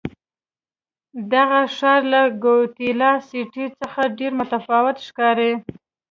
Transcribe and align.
دغه 1.33 1.59
ښار 1.75 2.01
له 2.13 2.21
ګواتیلا 2.43 3.11
سیټي 3.27 3.65
څخه 3.79 4.01
ډېر 4.17 4.31
متفاوت 4.39 4.97
ښکاري. 5.07 5.51